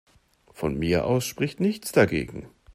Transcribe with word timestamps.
Von 0.51 0.79
mir 0.79 1.05
aus 1.05 1.25
spricht 1.27 1.59
nichts 1.59 1.91
dagegen. 1.91 2.49